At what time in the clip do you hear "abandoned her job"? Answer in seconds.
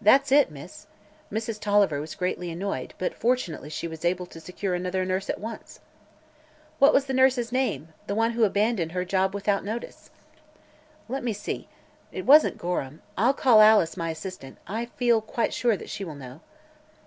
8.44-9.34